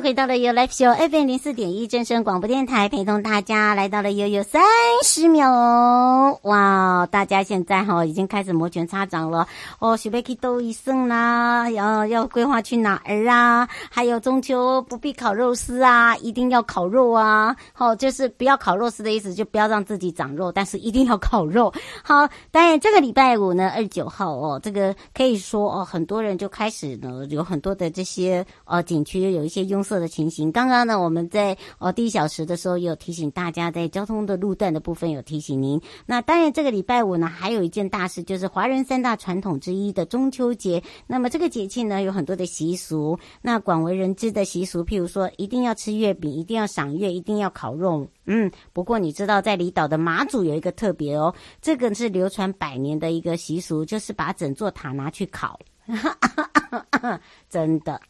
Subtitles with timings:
[0.00, 4.62] 回到了 You Life Show FM 零四点一正声广播电台，陪同大家来到了悠悠三
[5.04, 6.38] 十秒！
[6.42, 9.46] 哇，大家现在哈已经开始摩拳擦掌了
[9.78, 13.68] 哦，准备去兜一生啦，要要规划去哪儿啊？
[13.90, 17.54] 还有中秋不必烤肉丝啊，一定要烤肉啊！
[17.74, 21.70] 好，就是不要烤肉丝的意思，就不要让自己长肉，但是一定要烤肉。
[22.02, 29.84] 好，当然这个礼拜五呢，二九号哦，这个可以说哦，很多人就开始呢，有很多的这些呃景区有一些用。
[29.90, 35.80] 色的情形，刚刚呢，我们在哦第一小时的时候有提醒大家，在交通的路段的部分有提醒您。
[36.06, 40.80] 那当然，这个礼拜五呢，还有一件大事，就是华人三大传统之一的中秋节。
[41.08, 48.06] 那么这个节庆呢，有很多的习俗，那广为人知的习俗，譬如说，一定要吃月饼，一定要赏月，一定要烤肉。
[48.26, 55.58] 嗯，不过你知道，在离岛的马祖有一个特别哦，这个是流传百年的一个习俗，就是把整座塔拿去烤。
[57.50, 58.00] 真的，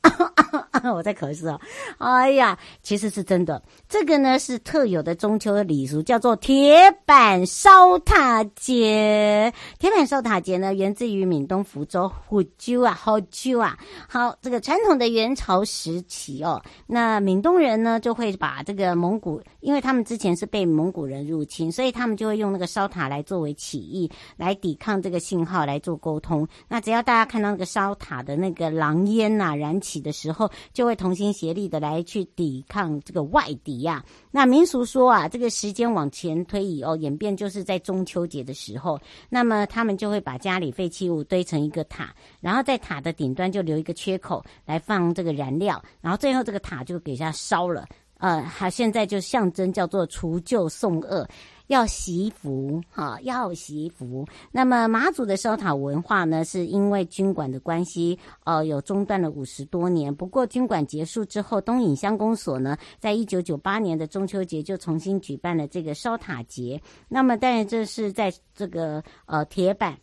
[0.94, 1.58] 我在咳嗽。
[1.98, 3.62] 哎呀，其实是真的。
[3.88, 9.52] 这个呢是特有的中秋的礼俗，叫做铁板烧塔节。
[9.78, 13.76] 铁板烧塔节呢，源自于闽东福州福州啊，福州啊。
[14.08, 26.46] 好，这个传统的元朝时期哦，那闽东人呢就会把这个蒙古，因为他们之前是被蒙古人入侵，所以他们就会用那个烧塔来作为起义，来抵抗这个信号来做沟通。
[26.68, 34.04] 那只要大家看到那个烧塔的那个狼烟呐、燃起的时候，就会同心协力的来去抵抗这个外敌呀、啊。
[34.30, 47.86] 那民俗说啊，这个时间往前推移哦，演变就是在中秋节的时候，那么他们就会把家里废弃物堆成一个塔，然后在塔的顶端就留一个缺口来放这个燃料，然后最后这个塔就给它烧了。
[48.18, 51.26] 呃，它现在就象征叫做除旧送恶。
[51.70, 54.26] 要祈福哈，要祈福。
[54.50, 60.12] 那么马祖的烧塔文化呢，是因为军管的关系，呃，有中断了五十多年。
[60.12, 66.82] 不过军管结束之后，东引乡公所呢，在一九九八年的中秋节就重新举办了这个烧塔节。
[67.08, 69.96] 那么当然这是在这个呃铁板。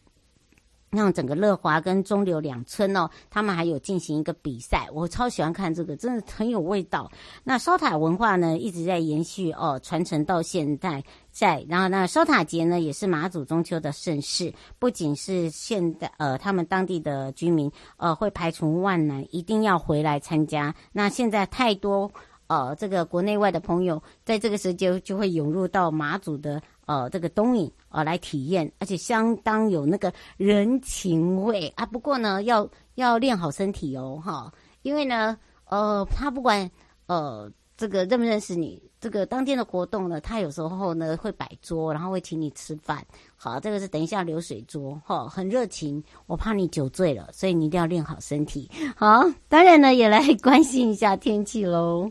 [0.90, 7.12] 让整个乐华跟中流两村哦，他们还有进行一个比赛，我超喜欢看这个，真的很有味道。
[7.44, 11.66] 那烧塔文化呢，一直在延续哦，传承到现在在。
[11.68, 20.74] 然后那烧塔节呢，也是马祖中秋的盛事，不仅是现在呃，他们当地的居民呃会排除万难，一定要回来参加。
[20.94, 22.10] 那现在太多
[22.48, 26.62] 呃，这个国内外的朋友在这个时间就会涌入到马祖的。
[26.88, 31.86] 呃，这个东引呃来体验，而且相当有那个人情味啊。
[31.86, 32.66] 不过呢，要
[32.96, 34.50] 要练好身体哦，哈，
[34.84, 36.72] 因为呢，呃，他不管
[37.08, 43.06] 呃这个认不认识你，这个当天的活动呢，他有时候呢会摆桌，然后会请你吃饭。
[43.36, 46.02] 好，这个是等一下流水桌，哈，很热情。
[46.26, 48.72] 我怕你酒醉了，所以你一定要练好身体。
[48.96, 52.10] 好，当然呢，也来 关心一下天气喽。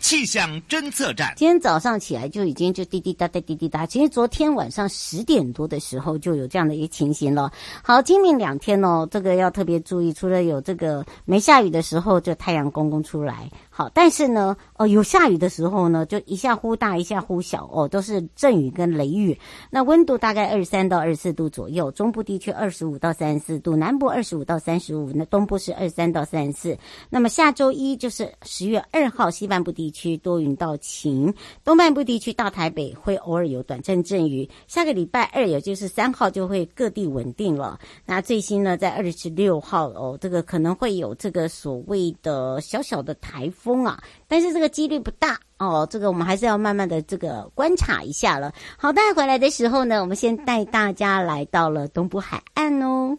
[0.00, 3.86] 气象侦测站，今天早上起来就已经就滴滴答答滴滴答。
[3.86, 7.50] 其实昨天晚上十点多的时候就有这样的一个情形了。
[7.82, 13.50] 好，今明两天哦，这个要特别注意，除了有这个没下雨的时候，就太阳公公出来。
[13.76, 19.36] 好，但是呢，哦，有下雨的时候呢，就一下忽大，一下忽小，哦，都是阵雨跟雷雨。
[19.68, 26.78] 那温度大概二十三到二十四度左右，中部地区二十五到三十四度，南部二十五到三十五，那东部是二十三到三十四。
[27.10, 31.34] 那么下周一就是十月二号，西半部地区多云到晴，
[31.64, 34.48] 东半部地区到台北会偶尔有短暂阵雨。
[34.68, 37.80] 下个礼拜二，也就是三号，就会各地稳定了。
[38.06, 43.63] 那最新呢，在二十六号哦，这个可能会有这个所谓的小小的台风。
[43.64, 48.52] 风啊，但是这个几率不大哦，这个我们还是要慢慢的这个观察一下了。
[48.76, 53.16] 好，带回来的时候呢，我们先带大家来到了东部海岸哦。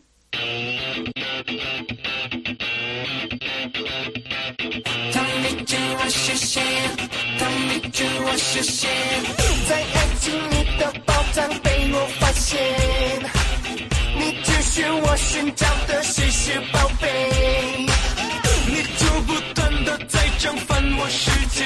[5.47, 5.53] 你
[7.91, 8.89] 知我实现，
[9.67, 12.61] 在爱情里的宝藏被我发现，
[14.17, 17.87] 你只是我寻找的稀世宝贝，
[19.27, 21.63] 不断的在蒸翻我世界，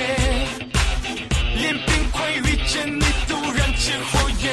[1.56, 4.46] 连冰块遇见你都燃起火焰，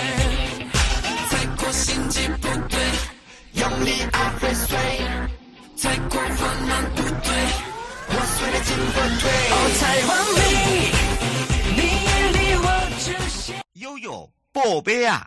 [1.31, 2.79] 踩过心机不对，
[3.55, 4.77] 用力爱会碎，
[5.77, 7.31] 踩过不对，
[8.09, 8.57] 我碎了
[9.53, 10.41] 哦，太完美。
[13.75, 15.27] 悠悠，宝贝啊！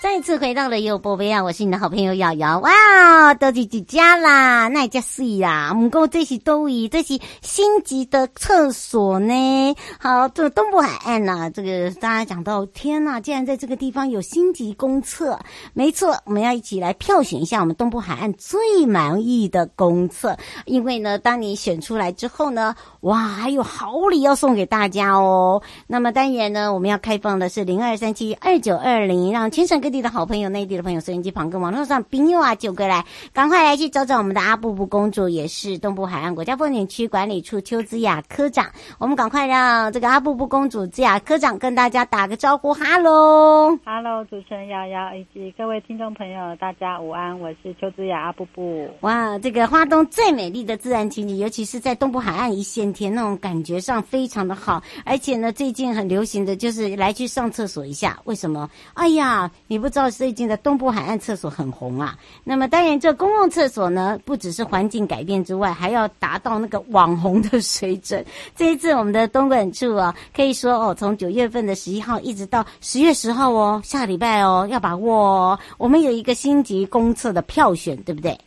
[0.00, 1.42] 再次回到了悠悠宝贝啊！
[1.42, 4.68] 我是你的好朋友瑶瑶哇，到底几家啦？
[4.68, 9.74] 那家是呀，不过这是都以这是星级的厕所呢。
[9.98, 15.36] 好，这个东部海岸呐、这个大家讲到，天呐，竟然在这个地方有星级公厕，
[15.74, 20.36] 没错，我们要一起来票选一下我们东部海岸最满意的公厕。
[20.64, 25.60] 因为呢，当你选出来之后呢，哇，还有好礼要送给大家哦。
[25.88, 38.70] 那么当然呢，我们要开放的是零二三七二九二零，让全省各地的好朋友、内地的朋友、收音机旁跟网络上朋友啊，就过来，赶快来去找找我们的阿布布公主，也是东部海岸国家风景区管理处邱子雅科长。
[38.98, 48.86] 我们赶快让这个阿布布公主子雅科长跟大家打个招呼，哈喽，哈喽，主持人瑶瑶以及各位听众朋友，大家午安，我是邱子雅阿布布。
[49.00, 54.82] 哇，这个花东最美丽的自然情景，尤其是在东部海岸一线天，那种感觉上非常的好。
[55.06, 58.68] 而且呢，最近很流行的就是来去上厕所一下，为什么？
[58.92, 59.77] 哎呀，你。
[59.78, 62.18] 不知道最近的东部海岸厕所很红啊。
[62.44, 68.24] 那么当然，这公共厕所呢，不只是环境改变之外，还要达到那个网红的水准。
[68.56, 75.58] 这一次我们的东管处啊， 可以说哦，从九月份的十一号一直到十月十号哦，下礼拜哦，要把握哦。
[75.78, 78.38] 我们有一个星级公厕的票选，对不对？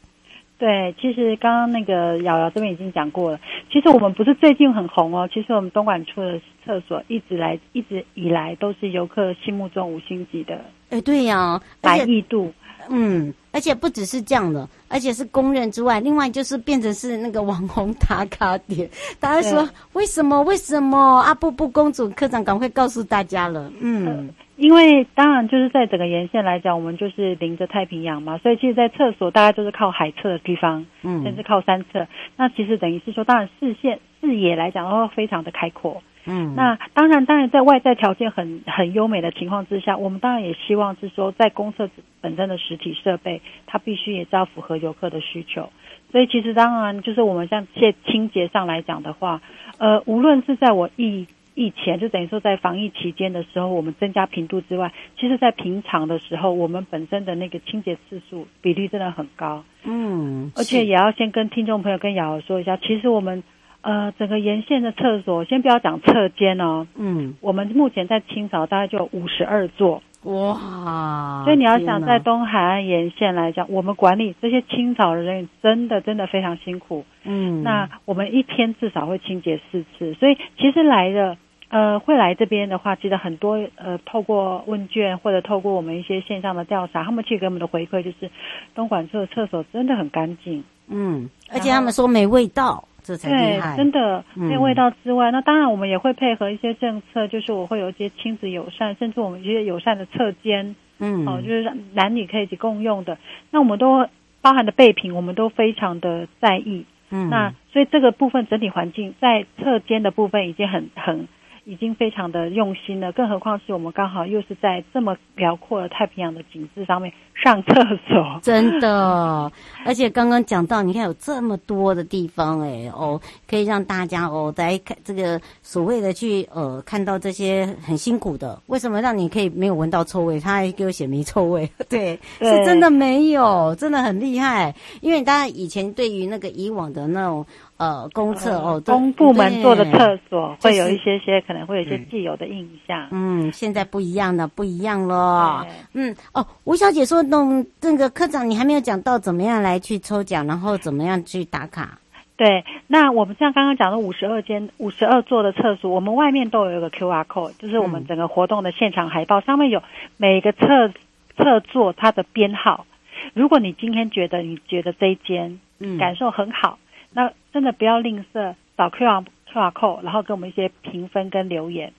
[0.61, 3.39] 对，其实刚刚那个瑶瑶这边已经讲过了。
[3.71, 10.61] 其实我们不是最近很红哦，其实我们东莞处的厕所一直来一直以来都是游客心目中五星级的。
[10.91, 12.53] 哎，对呀、啊，满意度，
[12.89, 18.87] 嗯，而且不只是这样的，而且是公认之外，另外就是变成是那个网红打卡点。
[19.19, 20.43] 大家说为什么？
[20.43, 21.21] 为什么？
[21.21, 24.29] 阿布布公主科长赶快告诉大家了，嗯。
[24.61, 32.07] 呃因为当然就是在整个沿线来讲，我们就是临着太平洋嘛，所以其实，在厕所大概就是靠海侧的地方，嗯，甚至靠山侧。
[32.37, 36.53] 那其实等于是说，当然视线视野来讲的话，非常的开阔，嗯。
[36.55, 41.89] 那当然，当然在外在条件很很优美的情况之下，我们当然也希望是说，在公厕
[42.21, 45.71] 本身的实体设备，它必须也是要符合游客的需求。
[46.11, 49.41] 所以其实当然就是我们像在清洁上来讲的话，
[49.79, 51.25] 呃，无论是在我疫。
[51.53, 59.63] 疫前就等于说，在防疫期间的时候，我们增加频度之外，其实，在平常的时候，我们本身的那个清洁次数比例真的很高。
[59.83, 63.43] 嗯，而且也要先跟听众朋友跟瑶瑶说一下，其实我们
[63.81, 70.01] 呃整个沿线的厕所，先不要讲侧间哦，嗯，我们目前在清扫大概就五十二座。
[70.23, 71.41] 哇！
[71.45, 77.03] 所以你要想在东海岸沿线来讲，我们管理这些清扫的人员真的真的非常辛苦。
[77.23, 81.35] 嗯，那我们一天至少会清洁四次，所以其实来的
[81.69, 88.29] 呃会来这边的话，其实很多呃透过问卷或者透过我们一些线上的调查，他们去给我们的回馈就是
[88.75, 90.63] 东管处的厕所真的很干净。
[90.87, 92.83] 嗯，而且他们说没味道。
[93.17, 93.75] 这才厉害。
[93.75, 103.17] 对，真的没有味道之外，嗯，那当然我们也会配合一些政策，就是我会有一些亲子友善，甚至我们一些友善的侧间，嗯，哦，就是男女可以一起共用的。
[103.51, 104.07] 那我们都
[104.41, 106.85] 包含的备品，我们都非常的在意。
[107.09, 111.27] 嗯，那所以这个部分整体环境在侧间的部分已经很很。
[111.65, 117.73] 已经非常的用心了，更何况是我们刚好又是在这么辽阔的太平洋的景致上面上厕
[118.07, 119.51] 所，真的。
[119.85, 130.39] 而且刚刚讲到，你看有这么多的地方，哎哦，可以让大家哦来看这个所谓的去呃看到这些很辛苦的，为什么让你可以没有闻到臭味？
[130.39, 134.73] 他还给我写没臭味， 对，对是真的没有，真的很厉害。
[135.01, 137.45] 因为大家以前对于那个以往的那种。
[137.81, 143.07] 呃，公厕哦，公部门做的厕所会有一些些，可能会有一些既有的印象。
[143.09, 145.65] 嗯，现在不一样了，不一样了。
[145.93, 151.97] 嗯，哦，吴小姐说，弄那个科长，你还没有讲到怎么样来去抽奖，然后怎么样去打卡？
[152.37, 159.81] 对，那我们像刚刚讲的五十二间、五十二座的厕所，我们外面都有一个 QR code，就是我们整个活动的现场海报，上面有
[160.17, 160.93] 每个厕
[161.35, 162.85] 厕座它的编号。
[163.33, 166.77] 如果你今天觉得你觉得这一间嗯感受很好。
[167.13, 171.93] 那真的不要吝啬，找 QR QR code，然后给我们一些评分跟留言，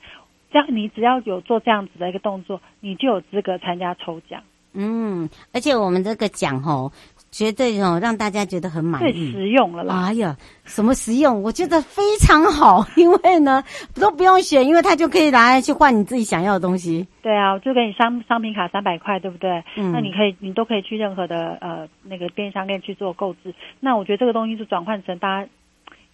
[0.51, 4.43] 这样你只要有做这样子的一个动作，你就有资格参加抽奖。
[4.75, 6.91] 嗯，而且我们这个奖吼，
[7.33, 10.05] 绝对哦，让大家觉得很满意，最实用了啦。
[10.05, 11.43] 哎呀，什么实用？
[11.43, 13.65] 我觉得非常好，因为呢
[13.99, 17.09] 都不用选，因为它就可以拿来去换你自己想要的东西。
[17.23, 19.65] 对啊，我就给你商商品卡三百块，对不对？
[19.77, 23.55] 嗯，那你可以，你都可以去任何的呃那个便利商店去做购置。
[23.81, 25.49] 那我觉得这个东西是转换成大家，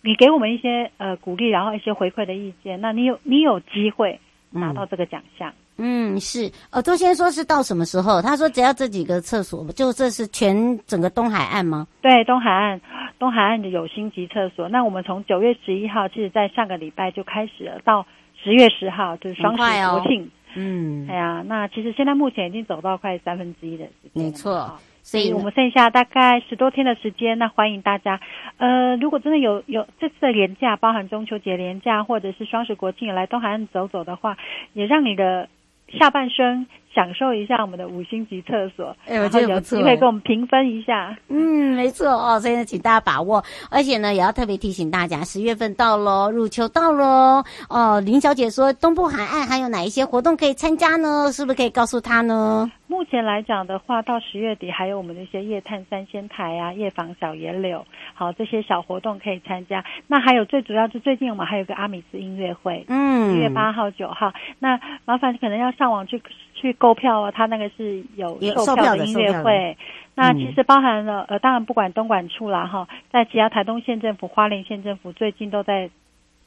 [0.02, 4.20] 你给我们一些呃鼓励，然后一些回馈的意见，那你有你有机会
[4.50, 5.50] 拿到这个奖项。
[5.50, 8.20] 嗯嗯，是，呃，周先说是到什么时候？
[8.20, 11.86] 他说只要这几个厕所，就这是全整个东海岸吗？
[12.02, 12.80] 对，东海岸，
[13.18, 14.68] 东海岸的有星级厕所。
[14.68, 18.04] 那我们从九月十一号，其实在上个礼拜就开始了，到
[18.42, 20.24] 十月十号就是双十国庆。
[20.24, 24.24] 哦、嗯，哎呀，那其实现在目前已经走到快三分之一的时间。
[24.24, 24.78] 没错。
[25.00, 28.20] 所以我们剩下大概十多天的时间，那欢迎大家。
[28.58, 34.36] 呃，如果真的有有这次的连假，包含中秋节连假或者是双十国庆来东海岸走走的话，
[34.74, 35.48] 也让你的
[35.96, 36.66] 下半身。
[36.94, 41.16] 享受一下我们的五星级厕所，哎，我觉得有机会给我们评分一下。
[41.28, 47.44] 嗯，没错哦，所以呢，请大家把握，而且呢，也要特别提醒大家，十月份到喽，入秋到喽。
[47.68, 51.30] 哦，林小姐说，东部海岸还有哪一些活动可以参加呢？
[51.32, 52.70] 是不是可以告诉她呢？
[52.86, 59.84] 目前来讲的话，到十月底还有我们的一些夜探三仙台啊，夜访小野柳，好，这些小活动可以参加。
[60.06, 64.32] 那还有最主要是最近我们还有个阿米斯音乐会，嗯，一月八号、九号。
[64.58, 66.20] 那麻烦你可能要上网去
[66.60, 69.76] 去购票啊，他那个是有售票的音乐会。
[70.14, 75.88] 那其实包含了呃，当然不管东莞处啦哈，在其他台东县政府、花莲县政府最近都在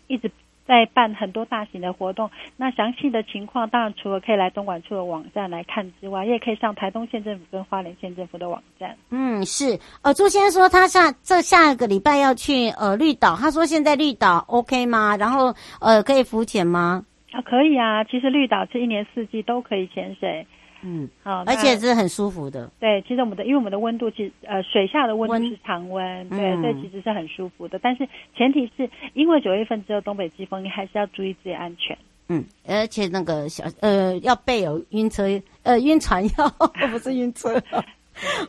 [0.07, 0.29] 一直。
[0.63, 8.95] 在办很多大型的活动，那详细的情况当然除了可以来东莞处的网站来看之外，也可以上台东县政府跟花莲县政府的网站。
[9.09, 9.77] 嗯，是。
[10.03, 15.17] 呃，朱先生说他下这下个礼拜要去呃绿岛，他说现在绿岛 OK 吗？
[15.17, 17.03] 然后呃可以浮潜吗？
[17.31, 18.03] 啊，可以啊。
[18.03, 20.45] 其实绿岛是一年四季都可以潜水。
[20.83, 22.69] 嗯，好，而且是很舒服的。
[22.79, 27.77] 对，其实我们的，因为我们的温度其实呃水下的温度是常温，温对，所以其实是很舒服的。
[27.77, 31.95] 但是前提是因为九月份只有东北季风，你还是要注意自己安全。
[32.29, 35.23] 嗯，而且那个小呃要备有晕车
[35.61, 36.49] 呃晕船药，
[36.91, 37.61] 不是晕车。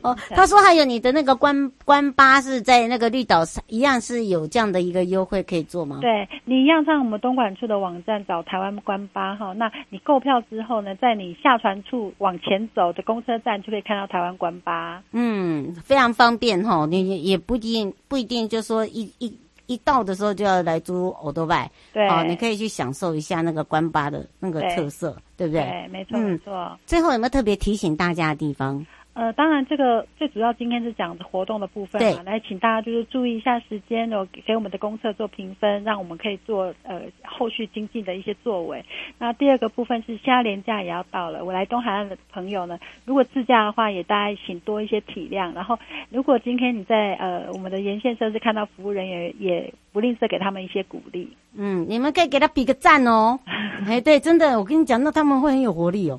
[0.02, 5.98] 哦，他说还有你的那个关关巴是在那个绿岛上一样是有这样的一个优惠可以做吗？
[6.00, 15.02] 对，你一样上我们东莞处的网站找台湾关巴哈，那你购票之后呢，在你下船处往前走的公车站就可以看到台湾关巴。
[15.12, 25.62] 嗯，非常方便哈，你也不一定不一定就说一一一到的时候就要来租欧多拜，对，哦，你可以去享受一下那个关巴的那个特色，对，对不对？
[25.62, 26.78] 对，没错没错。
[26.84, 28.84] 最后有没有特别提醒大家的地方？
[29.14, 38.82] 呃，当然，这个最主要今天是讲活动的部分嘛，来请大家就是注意一下时间，哦，给我们的公厕做评分，让我们可以做呃后续经济的一些作为。
[39.18, 45.52] 那第二个部分是，现在连假也要到了，我来东海岸的朋友呢，如果自驾的话，也大家请多一些体谅。
[45.52, 45.78] 然后，
[46.08, 51.28] 如果今天你在呃我们的沿线设施看到服务人员，也不吝啬给他们一些鼓励。
[51.54, 53.38] 嗯，你们可以给他比个赞哦。
[53.86, 56.18] 哎，对，真的，我跟你讲，那他们会很有活力哦。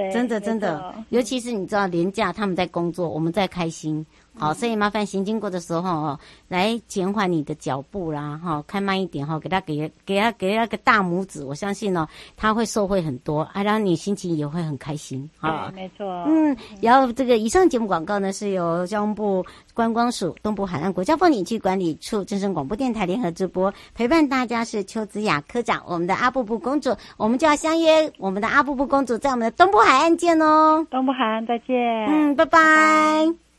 [0.00, 4.04] 对，真的真的，尤其是你知道，廉价他们在工作，我们在开心。
[4.38, 6.18] 好，所以麻烦行经过的时候哦，
[6.48, 15.70] 来减缓你的脚步啦，哈，开慢一点哈，给他给给他给他个大拇指，我相信呢，他会受惠很多，啊，让你心情也会很开心啊。
[15.74, 19.44] 没错，嗯，然后这个以上节目广告呢，是由交通部
[19.74, 32.60] 观光署东部海岸国家风景区管理处、正声广播电台联合直播，陪伴大家是邱子雅科长，我们的阿布布公主，我们就要相约我们的阿布布公主在我们的东部海岸见哦，东部海岸再见，嗯，拜拜。
[32.60, 33.49] 拜拜。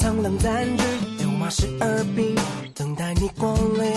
[0.00, 0.82] 苍狼占据，
[1.18, 2.34] 六马十二兵，
[2.74, 3.92] 等待你光临。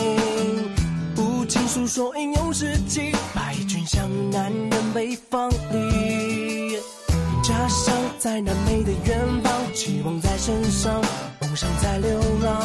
[1.15, 6.77] 无情诉说英勇事迹，败军向南人北方里。
[7.41, 11.01] 家乡在南美的远方，期望在身上，
[11.39, 12.61] 梦想在流浪。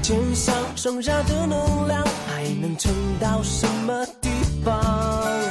[0.00, 4.30] 肩上剩下的能量，还能撑到什么地
[4.64, 5.41] 方？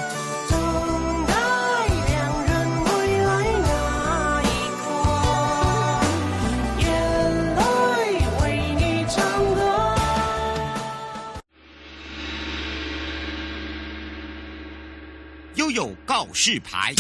[15.72, 16.94] 有告示牌。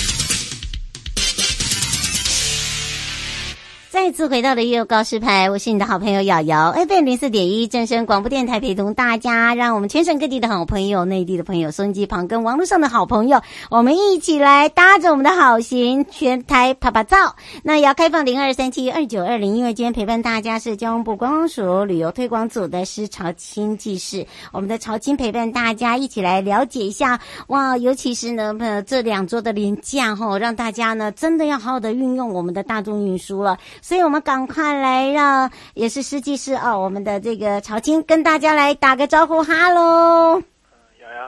[4.03, 13.39] 再次回到了悠悠告示牌，我是你的好朋友瑶瑶，FM 零四点一正声广播电台，陪同大家，让我们全省各地的好朋友、内地的朋友、收音机旁跟网络上的好朋友，
[13.69, 17.35] 我们一起来搭着我们的好行，全台啪啪照。
[17.61, 33.59] 那也要开放零二三七二九二零，因为今天陪伴大家是交通部观光署旅游推广组的施朝清技师，我们的朝清陪伴大家一起来了解一下哇，尤其是呢，呃，这两周的廉价哈，让大家呢真的要好好的运用我们的大众运输了。
[33.91, 40.41] 所以，我们赶快来让也是施技师哦，我们的这个曹青跟大家来打个招呼，哈喽。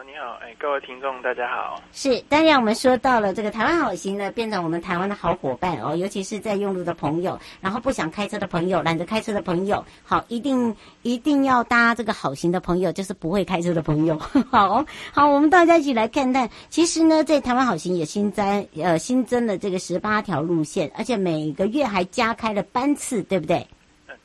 [0.05, 1.81] 你好，哎，各位听众大家好。
[1.91, 14.17] 是，当然我们说到了这个台湾好行呢，变成我们台湾的好伙伴哦，尤其是在用路的朋友，然后不想开车的朋友，懒得开车的朋友，好，一定一定要搭这个好行的朋友，就是不会开车的朋友。
[14.49, 23.67] 好好，我们大家一起来看看，其实呢，在台湾好行也新增呃新增了这个十八条路线，而且每个月还加开了班次，对不对？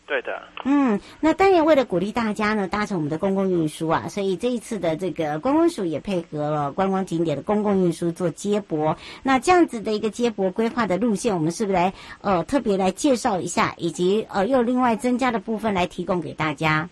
[0.09, 8.97] 对的，嗯，那当然为了鼓励大家呢，搭乘我们的公共运输啊，所以这一次的这个观光署也配合了观光景点的公共运输做接驳。
[9.23, 16.88] 那这样子的一个接驳规划的路线，我们是不是来呃特别来介绍一下，以及呃又另外增加的部分来提供给大家？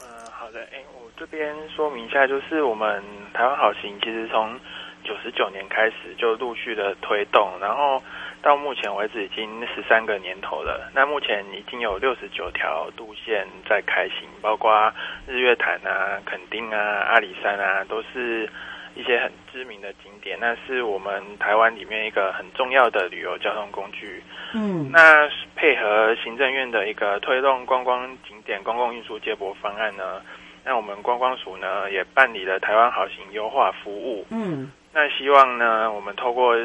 [0.00, 3.00] 嗯，好的，哎，我这边说明一下，就是我们
[3.32, 4.58] 台湾好行其实从
[5.04, 8.02] 九十九年开始就陆续的推动，然后。
[8.42, 10.90] 到目前为止已经十三个年头了。
[10.94, 14.92] 那目前已经有六十九条路线在开行，包括
[15.26, 18.48] 日月潭啊、垦丁啊、阿里山啊，都是
[18.94, 20.38] 一些很知名的景点。
[20.40, 24.22] 那是我们台湾里面一个很重要的旅游交通工具。
[24.54, 30.20] 嗯，那配合行政院的一个推动观光景点公共运输接驳方案呢，
[30.64, 34.26] 那我们观光署呢也办理了台湾好行优化服务。
[34.30, 36.56] 嗯，那希望呢我们透过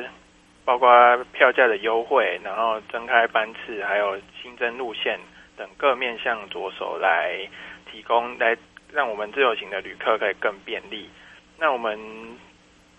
[0.65, 0.89] 包括
[1.31, 5.19] 票价的优惠，然后增开班次，还有新增路线
[5.55, 7.37] 等各面向着手来
[7.91, 8.57] 提供，来
[8.91, 11.07] 让我们自由行的旅客可以更便利。
[11.59, 11.99] 那我们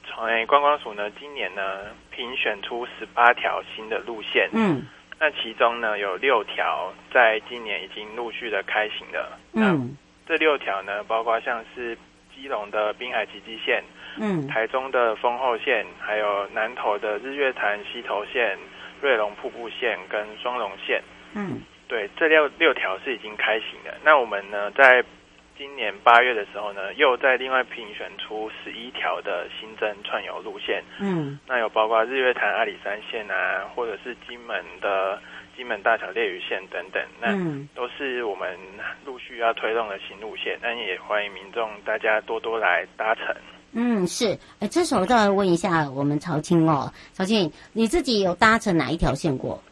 [0.07, 4.87] 从观光署呢，今年呢评选出十八条新的路线，嗯，
[5.18, 11.98] 那其中呢有六条在今年已经陆续的开行了，嗯，这六条呢包括像是
[12.33, 13.83] 基隆的滨海奇迹线。
[14.18, 18.59] 嗯，台中的丰后线，还有南投的日月潭溪头线、
[19.00, 21.02] 瑞龙瀑布线跟双龙线。
[21.35, 23.94] 嗯，对，这六六条是已经开行的。
[24.02, 25.05] 那我们呢，在
[25.59, 30.83] 今年八月的时候呢，又在另外评选出十一条的新增串游路线。
[31.00, 35.20] 嗯，那有包括日月潭阿里山线啊，或者是金门的
[35.57, 37.02] 金门大桥烈屿线等等。
[37.20, 37.33] 那
[37.74, 38.59] 都是我们
[39.05, 40.59] 陆续要推动的新路线。
[40.62, 43.35] 那也欢迎民众大家多多来搭乘。
[43.78, 49.62] 嗯，是，哎，这时候再来问一下我们曹青哦，曹青，你自己有搭乘哪一条线过？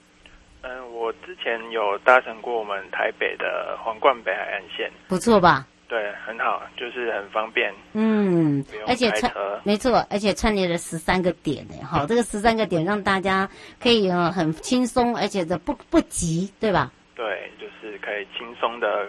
[0.60, 5.66] 嗯，我之前有搭乘过我们台北的皇冠北海岸线，不错吧？
[5.88, 7.72] 对，很好，就是很方便。
[7.94, 13.48] 嗯，而且串，没错，而且串联了十三个点呢，好，这个十三个点让大家
[13.80, 16.92] 可以呃很轻松，而且的不不急，对吧？
[17.16, 19.08] 对，就是可以轻松的。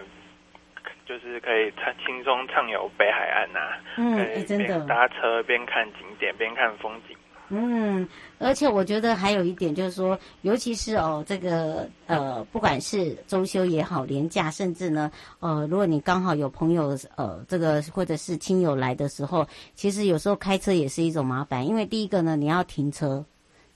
[1.06, 7.16] 就是可以畅轻松畅游北海岸呐、啊，嗯，可以边搭车边看景点边看风景。
[7.48, 8.08] 嗯，
[8.40, 23.24] 而且我觉得还有一点就是说，尤其是哦，这个呃，不管是周休也好，连假，甚至呢，呃，如果你刚好有朋友呃，这个或者是亲友来的时候，其实有时候开车也是一种麻烦，因为第一个呢，你要停车，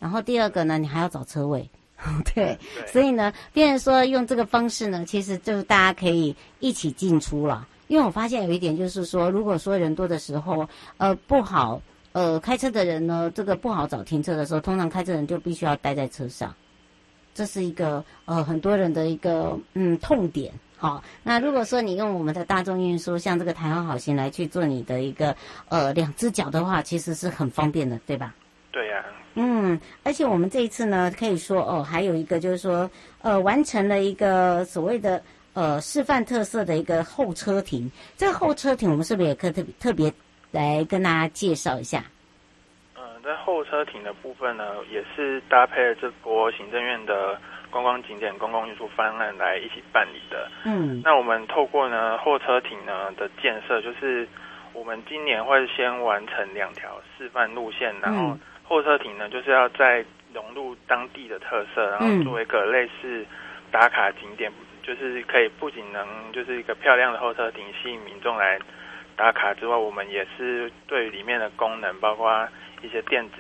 [0.01, 1.71] 然后第二个呢，你还要找车位。
[2.35, 7.67] 对，所以呢，变成说用这个方式呢，其实就是大家可以一起进出了。
[7.89, 11.83] 因为我发现有一点就是说，如果说人多的时候，呃，不好，
[12.13, 16.55] 呃，开车的人呢，这个不好找停车的时候，通常开车人就必须要待在车上，
[17.35, 20.53] 这是一个呃很多人的一个嗯痛点。
[20.77, 25.37] 好，那如果说你用我们的大众运输，像这个台湾好行来去做你的一个
[25.69, 28.35] 呃两只脚的话，其实是很方便的，对吧？
[28.73, 29.19] 对呀、啊。
[29.35, 32.90] 嗯，而且我们这一次呢，可以说哦，还有一个就是说，
[33.23, 35.23] 呃，完成了一个所谓的
[35.55, 37.88] 呃示范特色的一个候车亭。
[38.16, 40.12] 这个候车亭，我们是不是也可以特别特别
[40.51, 42.03] 来跟大家介绍一下？
[42.97, 47.38] 嗯，在候车亭的部分呢，也是搭配了这波行政院的
[47.71, 50.51] 观光景点公共运输方案来一起办理的。
[50.64, 54.29] 嗯，那我们透过呢候车亭呢的建设，就是
[54.73, 58.37] 我们今年会先完成两条示范路线，然后。
[58.70, 63.26] 候车亭呢，就是要在融入当地的特色，然后做一个类似
[63.72, 68.56] 打卡景点，嗯、就是可以不仅能就是一个漂亮的候车亭吸引民众来
[69.16, 72.48] 打卡之外，我们也是对里面的功能，包括
[72.80, 73.38] 一些电子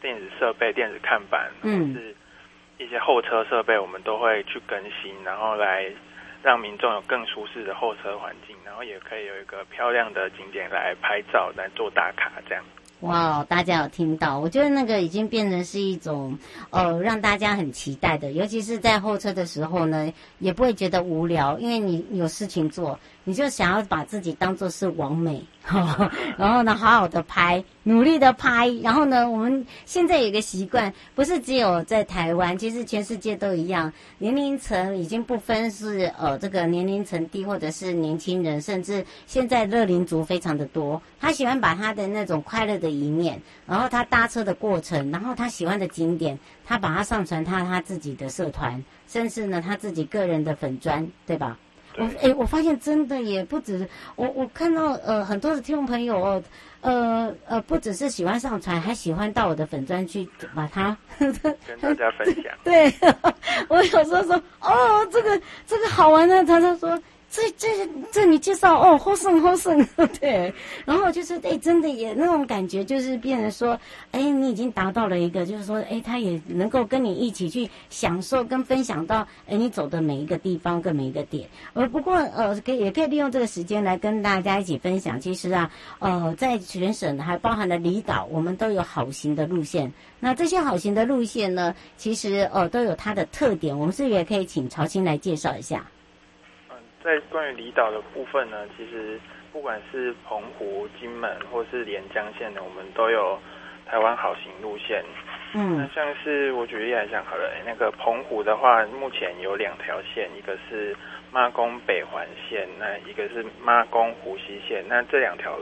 [0.00, 2.14] 电子设备、电子看板，或是
[2.78, 5.90] 一些候车设备，我们都会去更新，然后来
[6.40, 12.64] 让民众有更舒适的候车环境，然后也可以有一个漂亮的景点来拍照、来做打卡这样。
[13.02, 14.38] 哇，大家有听到？
[14.38, 16.38] 我觉得那个已经变成是一种，
[16.70, 22.98] 呃，让大家很期待的，尤其是在候车的时候呢，也不会觉得无聊，因为你有事情做。
[23.24, 25.40] 你就想要把自己当做是网美，
[26.36, 51.56] 然后呢，好好的拍，努力的拍，然后呢，我们现在有一个习惯，不是只有在台湾，其实全世界都一样，年龄层已经不分是呃这个年龄层低或者是年轻人，甚至现在乐龄族非常的多，他喜欢把他的那种快乐的一面，然后他搭车的过程，然后他喜欢的景点，他把它上传他他自己的社团，甚至呢他自己个人的粉专，对吧？
[51.96, 56.42] 我哎、欸，我发现真的也不止我，我看到呃很多的听众朋友哦，
[56.80, 61.32] 呃呃，不只是喜欢上传，还喜欢到我的粉专去把它跟
[61.80, 62.44] 大家分享。
[62.64, 62.92] 对，
[63.68, 67.00] 我有时候说哦，这个这个好玩的，他就说。
[67.34, 69.82] 这这这你介绍哦，好胜好胜，
[70.20, 70.52] 对，
[70.84, 81.48] 然后就是哎，真的也那种感觉，就是变成说，哎，你已经达到了一个，就是说，哎，他也能够跟你一起去享受跟分享到，哎，你走的每一个地方跟每一个点。
[81.72, 85.18] 呃，不过呃，可以也可以利用这个时间来跟大家一起分享。
[85.18, 89.90] 其实啊，呃，在全省还包含了离岛，我们都有好行的路线。
[90.20, 93.78] 那这些好行的路线呢，其实呃都有它的特点。
[93.78, 95.82] 我们是不是也可以请曹青来介绍一下？
[97.02, 99.18] 在关于离岛的部分呢，其实
[99.52, 103.38] 不管是澎湖、金门或是连江县的，我们都有
[103.86, 105.02] 台湾好行路线。
[105.54, 110.96] 嗯，那像是我举例来讲好了，那个澎湖的话，目前有两条线，一个是
[111.32, 114.84] 妈宫北环线，那一个是妈宫湖西线。
[114.88, 115.58] 那这两条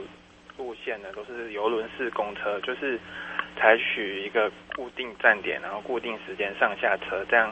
[0.57, 2.99] 路线呢，都是游轮式公车，就是
[3.57, 7.51] 采取一个固定站点，然后固定时间上下车，这样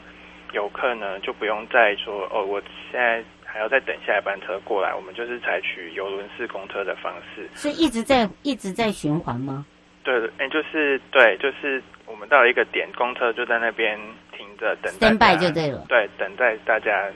[0.54, 3.24] 游客呢就不用再说哦，我现在。
[3.52, 9.66] 还要再等下一班车过来，我们就是采取游轮式公车的方式，是一直在一直在循环吗？
[10.04, 14.00] 对，哎、欸，就是对，就是我们到了一个点，公车就在那边
[14.38, 15.84] 停着等待，等待就对了。
[15.90, 17.10] 对，等待大家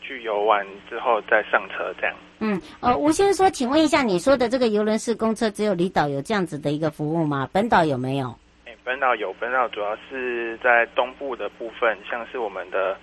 [0.00, 2.16] 去游玩之后再上车这样。
[2.38, 7.48] 嗯，呃，吴先生说，请问一下，你说的这个游轮式公车只有离岛有这样子的一个服务吗？
[7.52, 8.28] 本岛有没有？
[8.66, 12.96] 哎、欸，本岛有，本岛主要是在东部的部分，像是我们的。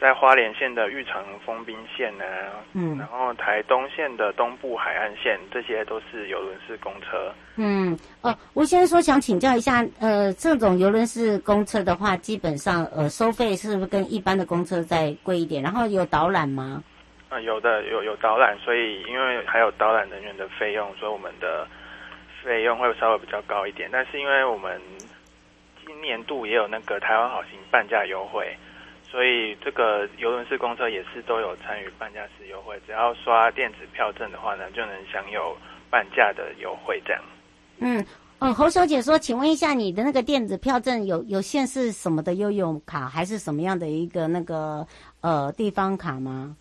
[0.00, 2.24] 在花莲县的玉长丰滨线呢，
[2.72, 7.34] 嗯，然后台东县的东部海岸线，这些都是游轮式公车。
[7.56, 15.60] 嗯，哦，吴先生说想请教一下，呃，这种游轮式公车的话，基本上呃收费是不是跟一般的公车再贵一点？
[15.60, 16.80] 然后有导览吗？
[17.28, 21.66] 啊、呃，有的，有有导览，所以因为还有导览人员的费用，所以我们的
[22.44, 23.88] 费用会稍微比较高一点。
[23.92, 24.80] 但是因为我们
[25.84, 28.56] 今年度也有那个台湾好行半价优惠。
[29.10, 35.56] 所以这个游轮式公车也是都有参与半价式优惠，只要刷电子票证的话呢，就能享有
[35.88, 37.00] 半价的优惠。
[37.06, 37.22] 这样。
[37.78, 38.04] 嗯，
[38.40, 44.86] 嗯，侯小姐说，请问一下，你的那个电子票证有有限是什么的悠游卡，还是什么样的一个那个
[45.22, 46.54] 呃地方卡吗？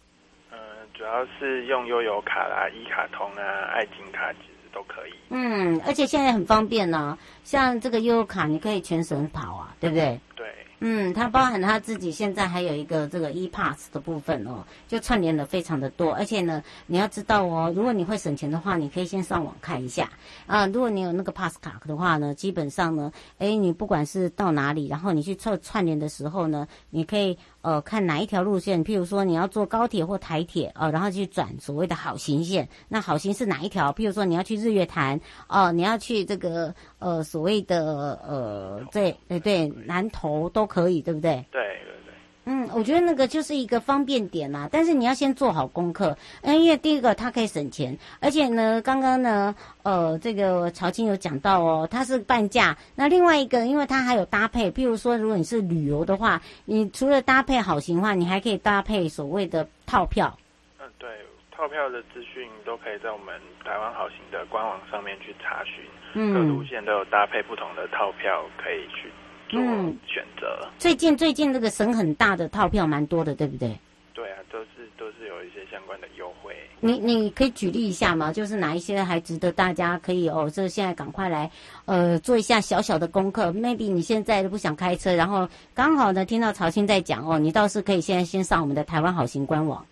[0.51, 5.13] 嗯、呃，主要是用悠游卡啦、一卡通啊、爱金卡，其实都可以。
[5.31, 10.17] 嗯，而且现在很方便呢、啊，像这个悠游卡，你可以全省跑啊，对不对？
[10.35, 10.36] 对。
[10.79, 20.07] 嗯，它包含他自己现在还有一个这个 e-pass 的部分哦，就串联的非常的多，而且呢，你要知道哦，如果你会省钱的话，你可以先上网看一下
[20.45, 33.91] 啊、如果你有那个 pass 卡的话呢，基本上呢，哎，你不管是到哪里，然后你去串串联的时候呢，你可以呃看哪一条路线，譬如说你要坐高铁或台铁哦、然后去转所谓的好行线，那好行是哪一条？
[33.93, 40.66] 譬如说你要去日月潭哦、你要去这个呃所谓的呃对对对南投都。
[40.67, 41.43] 可以，对不对？
[41.51, 41.69] 对对
[42.05, 42.13] 对。
[42.49, 46.15] 嗯，我觉得那个就是一个方便点啦，但是你要先做好功课。
[46.43, 49.53] 嗯，因为第一个它可以省钱，而且呢，刚刚呢，
[49.83, 52.77] 呃，这个曹青有讲到哦，它是半价。
[52.95, 60.33] 那另外一个，因为它还有搭配，譬如说，如果你是旅游的话，你除了搭配好行的话，你还可以搭配所谓的套票。
[60.79, 61.09] 嗯，对，
[61.51, 65.83] 套票的资讯都可以在我们台湾好行的官网上面去查询。
[66.13, 69.11] 嗯，各路线都有搭配不同的套票可以去。
[69.51, 73.77] 嗯，选择最近最近这个省很大的套票蛮多的，对不对？
[74.13, 76.55] 对啊，都是都是有一些相关的优惠。
[76.79, 78.33] 你你可以举例一下吗？
[78.33, 80.49] 就是哪一些还值得大家可以哦？
[80.51, 81.49] 这现在赶快来
[81.85, 83.51] 呃做一下小小的功课。
[83.51, 89.85] Maybe 你现在都不想开车，然后刚好呢听到曹青在讲哦，你倒是可以现在先上我们的台湾好行官网。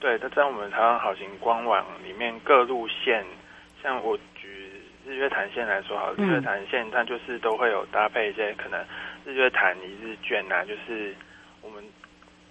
[0.00, 3.24] 对，它在我们台湾好行官网里面各路线，
[3.82, 4.18] 像我。
[5.06, 8.84] 日月潭线来说好，日月潭线它就是都会有搭配一些可能
[9.24, 11.14] 日月潭一日券啊，就是
[11.62, 11.82] 我们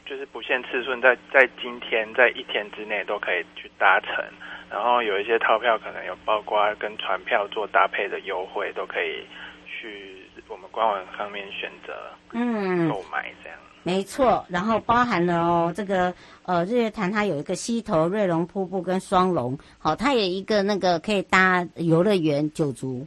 [0.05, 4.23] 就是不限次数，在在今天在一天之内都可以去搭乘，
[4.71, 9.25] 然后有一些套票可能有包括跟船票做搭配的优惠，都可以
[9.67, 11.93] 去我们官网上面选择
[12.31, 13.57] 嗯购买这样。
[13.83, 16.11] 没错，然后包含了哦，这个
[16.43, 23.05] 呃日月潭它有一个溪头瑞龙瀑布跟双龙，好，它有一个那个可以搭游乐园九族，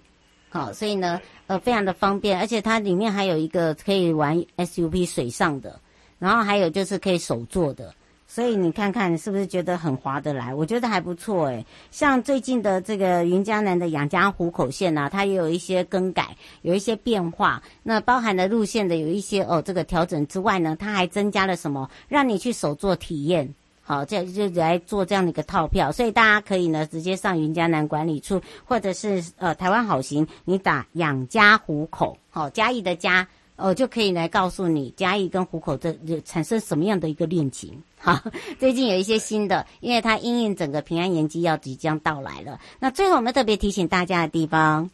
[0.51, 5.81] 好，所以呢呃非常的方便，而且它里面还有一个可以玩 SUP 水上的，
[6.21, 7.93] 然后还有就是可以手做的。
[8.31, 10.55] 所以你看看，是不是觉得很划得来？
[10.55, 11.65] 我觉得还不错诶。
[11.91, 17.63] 像最近的这个云嘉南的养家湖口线呐、啊，它也有一些更改，有一些变化。
[17.83, 21.89] 那包含了路线的有一些哦，这个调整之外呢，它还增加了什么？
[22.07, 23.55] 让你去手作体验。
[23.83, 25.91] 好，这就来做这样的一个套票。
[25.91, 33.27] 所以大家可以呢，直接上云嘉南管理处，或者是呃台湾好行，你打养家糊口，好，嘉义的嘉。
[33.59, 35.93] 哦，就可以来告诉你嘉义跟湖口这
[36.25, 37.83] 产生什么样的一个恋情。
[37.99, 38.17] 好，
[38.57, 42.61] 最近有一些新的，因为它因应整个平安延机要即将到来了。
[42.79, 44.89] 那最后我们特别提醒大家的地方，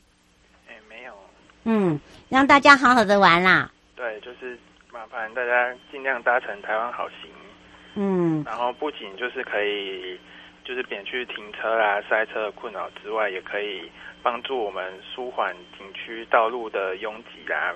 [0.66, 1.12] 哎，没有，
[1.64, 2.00] 嗯，
[2.31, 3.70] 让大家好好的玩啦。
[3.94, 4.59] 对，就是
[4.90, 7.31] 麻烦大家尽量搭乘台湾好行。
[7.96, 10.18] 嗯，然后不仅就是可以
[10.64, 13.83] 就是免去停车啊、塞车的困扰之外，也可以
[14.22, 17.74] 帮助我们舒缓景区道路的拥挤啊。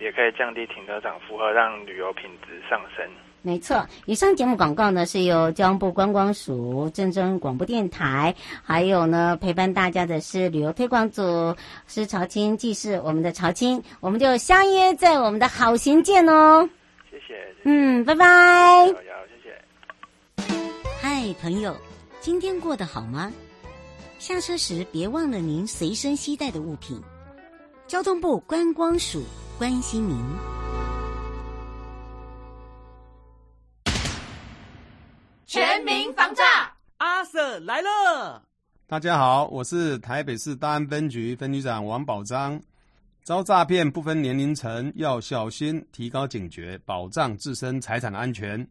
[0.00, 3.04] 也可以降低停车场负荷，让旅游品质上升。
[3.44, 11.56] 没错，以上节目广告呢是由交通部观光署、正声广播电台，还有呢陪伴大家的是旅游推广组，
[11.88, 16.68] 是曹青技师，我们的曹青，我们就相约在我们的好行见哦。
[17.10, 17.26] 谢谢。
[17.26, 18.86] 谢谢嗯，拜拜。
[18.86, 18.94] 谢
[19.42, 20.44] 谢。
[21.00, 21.76] 嗨，朋友，
[22.20, 23.32] 今天过得好吗？
[24.20, 27.02] 下车时别忘了您随身携带的物品。
[27.88, 29.20] 交通部观光署。
[29.62, 30.16] 关心您，
[35.46, 36.42] 全民防诈，
[36.96, 38.42] 阿 Sir 来了。
[38.88, 42.60] 大家好，我是台北市大安分局分局长王宝章。
[43.22, 48.66] 遭诈骗不分年龄层，要小心，提高警觉，保障自身财产的安全，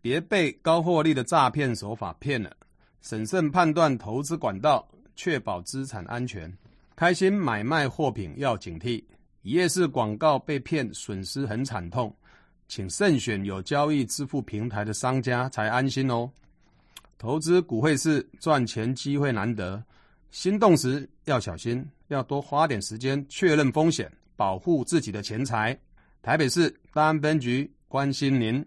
[0.00, 2.56] 别被高获利的诈骗手法骗了。
[3.00, 6.56] 审慎判断投资管道，确保资产安全。
[6.94, 9.02] 开心买卖货品要警惕。
[9.46, 12.12] 一页式广告被骗，损失很惨痛，
[12.66, 16.28] 请慎选有交易支付平台的商家才安心哦。
[17.16, 19.80] 投资股汇市赚钱机会难得，
[20.32, 25.78] 心动时要小心，要多花点时间确认风险，保护自己的钱财。
[26.22, 28.66] 台北市大安分局关心您。